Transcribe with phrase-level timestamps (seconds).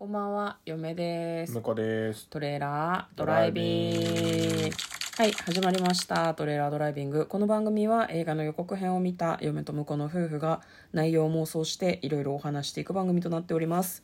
[0.00, 1.60] こんばんは、嫁です向。
[1.60, 2.26] こうです。
[2.28, 4.70] トレーラードライビング。
[5.18, 6.32] はい、始まりました。
[6.32, 7.26] トレーラードライビング。
[7.26, 10.62] この番組は映画の予告編を見た嫁と婿の夫婦が
[10.94, 14.02] 内容を妄想していろいろお話していく番組となっております。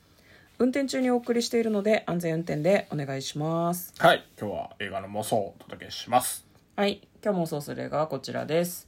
[0.58, 3.94] 運転中にお送りしているので安全運転でお願いします。
[3.96, 6.46] はい、今日は映画の妄想をお届けします。
[6.76, 8.86] はい、今日妄想する映画はこちらです。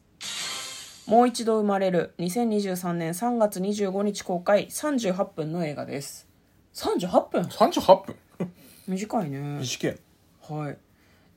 [1.07, 6.28] もう一度生まれる2023年3月25日公開38分の映画です。
[6.79, 7.43] 38分。
[7.43, 8.17] 38分。
[8.87, 9.59] 短いね。
[9.59, 9.99] 短い。
[10.49, 10.79] はい。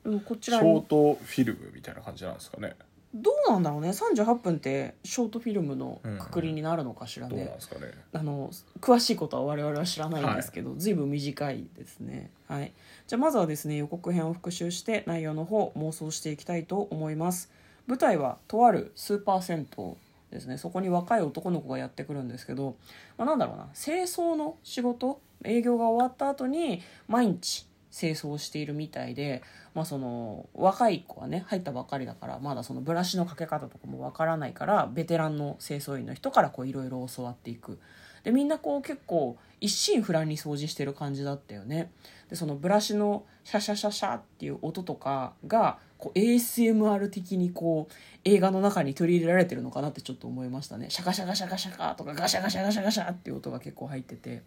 [0.04, 2.76] でもこちショートフィルムみたいな感じなんですかね。
[3.12, 3.90] どうなんだろうね。
[3.90, 7.92] 38分ってショートフィルムのくくりになるのかしらどうなんね、ですかね。
[8.12, 12.30] あの詳しいことは我々は知らないんですけど、随分短いですね。
[12.46, 12.72] はい。
[13.08, 17.50] じゃあまずはですね予告編を復習して内容の方妄想していきたいと思います。
[17.86, 19.94] 舞台はとあるスーパー銭湯
[20.32, 20.58] ですね。
[20.58, 22.76] そこに若い男の子がやってくるんですけど、
[23.16, 23.68] まあ、なんだろうな。
[23.74, 29.42] 清掃の仕事営業が終わった後に毎日清掃しているみたいで、
[29.74, 37.78] まあ、その若い子はね入ったばっかりだからまだそのブラシのかけ方とかもわからないからベテランの清掃員の人からいろいろ教わっていく。
[38.24, 41.90] でみんなこう結構一心不乱に掃除してる感じだったよね。
[42.30, 50.90] でそのブラシのシャシャシャシャっていう音とかがこう ASMR 的にこう映画の中に取り入れられてるのかなってちょっと思いましたね。
[50.90, 54.42] シャカシャカシャカシャカとかガシャガシャガシャガシャっていう音が結構入ってて。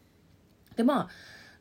[0.76, 1.10] でまあ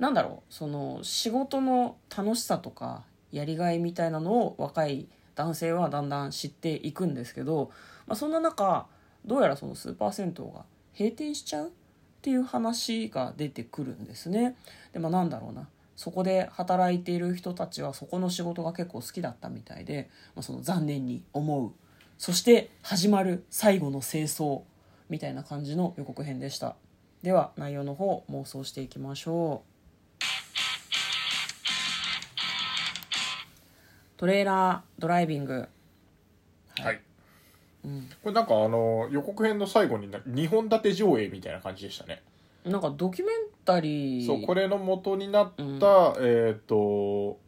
[0.01, 0.53] なんだろう。
[0.53, 5.07] その仕事の楽しさとかやりがいみたいなのを若い
[5.37, 7.71] 男性はだんだん知っていくんですけど、
[8.09, 8.87] まあ、そんな中
[9.25, 10.65] どうやらそのスーパー銭湯が
[10.99, 11.71] 閉店しちゃうっ
[12.21, 14.57] ていう話が出てくるんですね。
[14.93, 15.69] でまあ、なんだろうな。
[15.97, 21.73] そこで働いている人たちはそこの仕事が結構好きだったみたいで、まあ、その残念に思う。
[22.19, 24.63] そして始まる最後の清掃
[25.09, 26.77] みたいな感じの予告編でした。
[27.23, 29.75] では内容の方妄想していきましょう。
[34.17, 35.69] トレーラードライビング。
[36.79, 37.01] はい。
[37.85, 38.09] うん。
[38.23, 42.23] これなんかあの予告編の最後にな2本立て上映みたいな感じでしたね。
[42.65, 45.79] なんかドキュメンタリーそうこれの元になった、うん。
[46.21, 47.39] えっ、と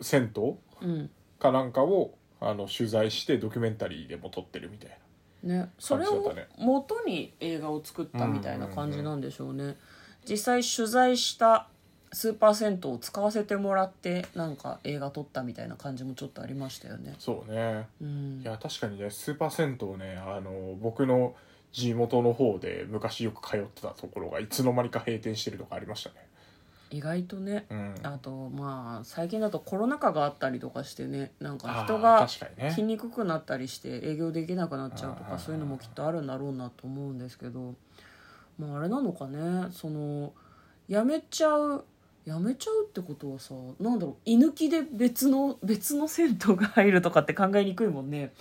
[0.00, 1.10] 銭湯うん。
[1.38, 4.96] かなんかをあの取材してドキュメンタリーでも撮ってるみたいな。
[5.42, 9.76] ね、それを元に映画を作ったみたいな感じなんでしょうね、
[10.24, 11.66] 実際取材した
[12.12, 17.14] スーパー銭湯を使わせてもらってなんか映画撮ったみたいな感じもちょっとありましたよね。
[17.18, 17.88] そうね。
[18.00, 18.40] うん。
[18.42, 21.34] いや確かにねスーパー銭湯ねあの僕の
[21.72, 26.16] 地元の方で昔よく通ってたところがいつの間にか閉店してるとかありましたね。
[26.90, 27.94] 意外とねうん。
[28.02, 32.28] あとまあ最近だとコロナ禍があったりとかしてねなんか人あが
[32.70, 37.74] 来にくくなったりして営業できなくなっちゃうとかそういうのもきっとあるんだろうなと思うんですけど
[38.58, 40.34] まああれなのかねその
[40.88, 41.86] やめちゃう
[42.26, 48.32] やめちゃうってことはさなんだろう居抜きで別の別の銭湯が入るとかって考えにくいもんね。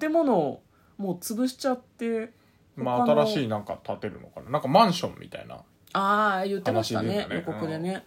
[0.00, 0.62] 建物を
[0.98, 2.32] もう潰しちゃって
[2.76, 4.50] まあ新しいなんか建てるのかな。
[4.50, 5.56] なんかマンションみたいな
[5.92, 7.22] ああ言ってましたね。
[7.22, 8.04] 話で予告でね。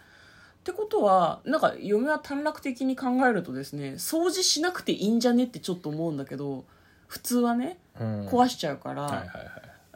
[0.60, 6.64] ってことはなんか嫁は短絡的に考えるとですね掃除しなくていいんじゃねってちょっと思うんだけど
[7.06, 8.26] 普通はねうん。
[8.26, 9.34] 壊しちゃうから、はいはいは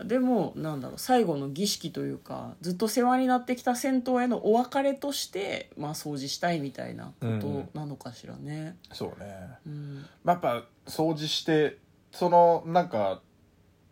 [0.04, 0.06] い。
[0.06, 8.76] でもなんだろう最後の儀式というかずっと世話になってきた銭湯へのお別れとして、まあ、掃除したいみたいなことなのかしらね。
[8.92, 9.36] そうね。
[9.66, 10.06] うん。
[10.24, 11.78] まあやっぱ掃除して
[12.12, 13.20] そのなんか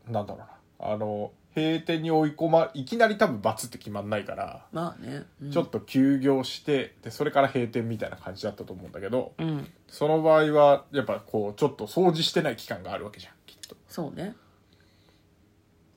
[0.08, 0.46] なんだろうな
[0.78, 5.50] あの閉店に追い込まいきなり多分罰って決まんないから、まあね、うん。
[5.50, 9.70] ちょっと休業してでそれから閉店みたいな感じだったと思うんだけどうん。
[9.88, 13.76] その場合はやっぱこうちょっと掃除してない期間があるわけじゃんきっと。
[13.88, 14.36] そうね。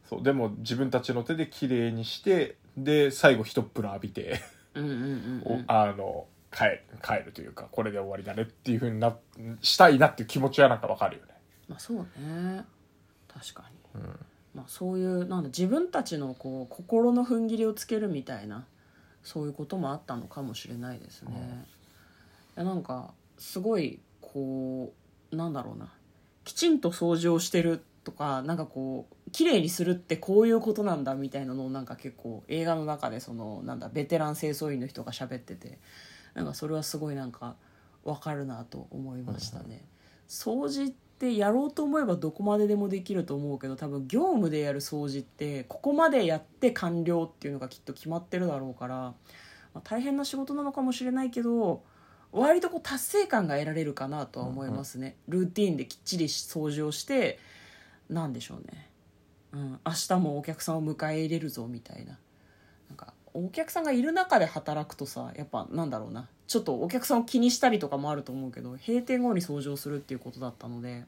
[0.10, 4.42] そうでも自分たちの手で綺麗にしてで最後一っ風呂浴びて、
[4.74, 5.66] うんうんうんうん。
[5.68, 9.16] おあの帰る帰るというかこれで終わりだねっていうふうにな
[9.62, 11.34] したいなっていう気持ちはなんかわかるよね。
[11.70, 12.66] まあそうね。
[13.28, 13.64] 確か
[13.96, 14.02] に、
[14.54, 18.66] まあ、そういうなんだ自分たちのこう心の踏ん切りをつけるみたいな
[19.24, 21.66] そういうこともあったのかもしれないですね、
[22.58, 24.94] いやなんかすごいこ
[25.32, 25.90] うなんだろうな。
[26.44, 35.78] きちんと掃除をしてるとかなんかこう綺麗にするってこういうことなんだみたいなのをなんか結構映画の中でそのなんだベテラン清掃員の人が喋ってて
[36.34, 37.56] なんかそれはすごいなんか
[38.04, 39.86] 分かるなと思いましたね。
[40.28, 49.14] 掃除ってやろうと思えばどこまででもできると思うけど多分業務でやる掃除ってここまでやって完了っていうのがきっと決まってるだろうから、ま
[49.76, 51.84] あ、大変な仕事なのかもしれないけど
[52.32, 57.38] 割とこう達成感が得られるかなとは思いますね、ルーティーンできっちり掃除をして
[58.10, 58.90] なんでしょうね、
[59.52, 62.18] うん、明日もお客さんを迎え入れるぞみたいな。
[62.88, 71.06] なんかお客さんがいる中で働くとさやっぱなんだろうなちょっとお客さんを気にしたりとかもあると思うけど閉店後に掃除をするっていうことだったので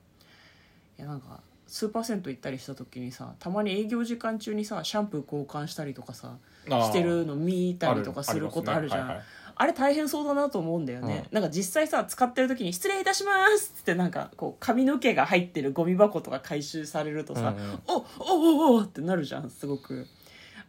[0.98, 9.02] いやなんかスーパー銭湯行ったりした時にさたまに営業時間中にさシャンプー交換したりとかさしてるの見たりとかすることあるじゃん。
[9.02, 9.14] あ,、あね。
[9.16, 9.22] はいは
[9.66, 20.08] いれ大変そうだなと思うんだよね、なんか実際さ使ってる時に「失礼いたします」ってなんかこう髪の毛が入ってるゴミ箱とか回収されるとさうんうん「おおおおってなるじゃんすごく。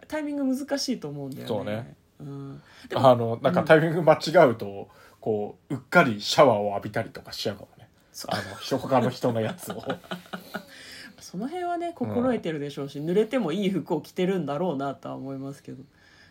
[0.06, 1.48] タイミング難しいと思うんだよね。
[1.48, 1.62] そ
[2.24, 2.62] うん、
[2.94, 4.88] あのなんかタイミング間違うと、
[5.20, 7.88] こううっかりシャワーを浴びたりとかしちゃうかもね。
[8.28, 8.36] あ
[8.70, 9.82] の他の人のやつを。
[11.20, 15.82] その辺はね心得てるでしょうし、濡れてもいい服を着てるんだろうなとは思いますけど。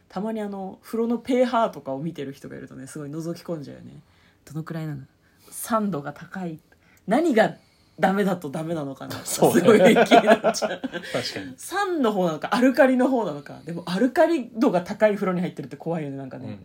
[0.10, 4.00] たまにあの風呂のペーハーとかを見てる人がいるとねすごい覗き込んじゃうよね。
[4.46, 5.01] どのくらいなの？
[5.50, 6.60] 酸度が高い。
[7.07, 7.56] 何が
[8.00, 9.16] ダメだとダメなのかな。
[9.24, 10.81] すごい気になっちゃう。
[10.81, 13.62] 確かに、酸の方なのかアルカリの方なのか。
[13.66, 16.60] でもアルカリ度が高い風呂に入ってるって怖いよねなんかね、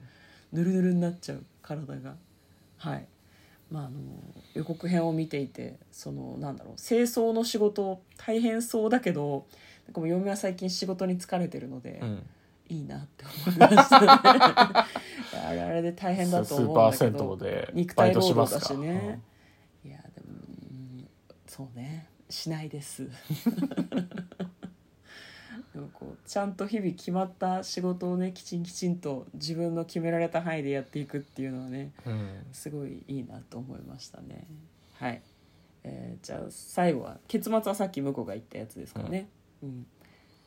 [0.53, 2.15] ぬるぬるになっちゃう体が。
[2.79, 3.07] はい。
[3.71, 3.99] まああの
[4.55, 9.47] 予告編を見ていてそのなんだろう清掃の仕事大変そうだけど
[9.87, 12.09] なんかもう嫁は最近仕事に疲れてるので、うん。
[12.09, 12.23] うん
[12.71, 14.07] いいなって思いましたね。
[14.13, 19.23] あれあれで大変だと思うんだけスーパーど肉体労働だしね、うん
[21.59, 22.07] そうね。
[22.31, 23.09] しないです。
[25.75, 32.47] でもこうちゃんと日々決まった仕事をねきちんきちんと自分の決められた範囲でやっていくっていうのはねうん。
[32.53, 34.47] すごいいいなと思いましたね。
[34.95, 35.21] はい、
[35.83, 39.29] えーじゃあ最後は結末はさっき向こうが言ったやつですかね、
[39.61, 39.85] うん。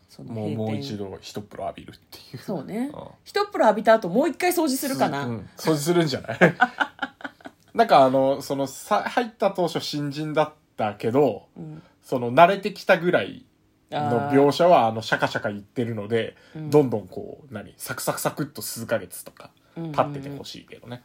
[0.08, 2.44] そのもうもう一度一風呂浴びるっていう。
[2.44, 2.90] そうね。
[2.94, 3.08] うん。
[3.25, 5.50] 一風呂浴びた後もう一回掃除するかな、うん。
[5.58, 6.40] 掃除するんじゃない？
[7.75, 11.83] なんかあのそのさ入った当初新人だったけどうん。
[12.01, 13.45] その慣れてきたぐらい
[13.92, 16.69] の描写はあのシャカシャカ言ってるので、うん。
[16.72, 19.95] どんどんこう何サクサクサクっと数ヶ月とかうんうんうん。
[19.95, 21.04] 経っててほしいけどね、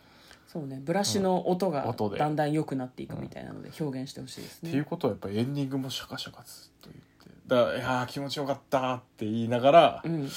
[0.48, 0.80] そうね。
[0.82, 1.90] ブラシの音がうん。
[1.90, 2.18] 音で。
[2.18, 10.28] だんだん良くなっていくみたいなので表現してほしいですね、っていうことはやっぱエンディングもシャカシャカずっと言ってだからいやー気持ちよかったって言いながらう、ん。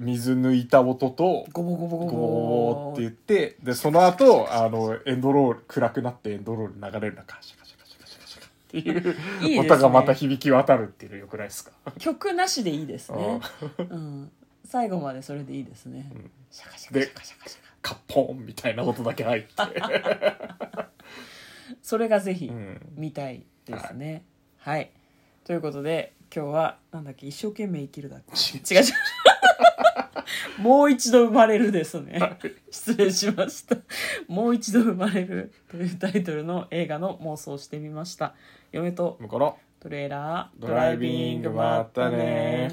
[0.00, 7.61] 水抜いた音とゴボゴボゴボゴーって言ってでその後あのエンドロール暗くなってエンドロール流れる中シャ
[8.78, 9.16] っていう。
[9.54, 11.72] ね 音がまた響き渡るっていうのよくないですか？
[11.98, 13.40] 曲なしでいいですね、
[13.78, 14.32] うん、
[14.64, 16.30] 最後までそれでいいですね、ん。
[16.50, 17.48] シャカシャカでシャカシャカ。
[17.48, 19.48] シャカカッポンみたいな音だけ入って、
[21.82, 22.80] それがぜひうん。
[22.94, 24.24] 見たいですね、
[24.58, 24.90] はい。
[25.44, 28.74] ということで今日はなんだっけ一生懸命生きるだっけ？
[28.74, 28.82] 違う。
[28.82, 28.86] 違う
[30.58, 32.38] もう一度生まれるですね。
[32.70, 33.76] 失礼しました。
[34.28, 38.34] もう一度生まれるというタイトルの映画の妄想をしてみました。
[38.72, 42.70] 嫁と向こうのトレーラードライビングまったね